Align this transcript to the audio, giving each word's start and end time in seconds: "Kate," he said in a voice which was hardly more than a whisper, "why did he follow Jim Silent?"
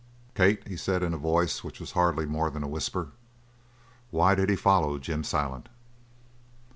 "Kate," 0.33 0.67
he 0.67 0.75
said 0.75 1.03
in 1.03 1.13
a 1.13 1.17
voice 1.17 1.63
which 1.63 1.79
was 1.79 1.91
hardly 1.91 2.25
more 2.25 2.49
than 2.49 2.63
a 2.63 2.67
whisper, 2.67 3.09
"why 4.09 4.33
did 4.33 4.49
he 4.49 4.55
follow 4.55 4.97
Jim 4.97 5.23
Silent?" 5.23 5.69